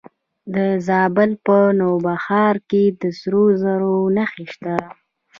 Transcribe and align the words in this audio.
د 0.53 0.57
زابل 0.87 1.31
په 1.45 1.57
نوبهار 1.79 2.55
کې 2.69 2.83
د 2.99 3.03
سرو 3.19 3.43
زرو 3.61 3.95
نښې 4.15 4.45
شته. 4.53 4.75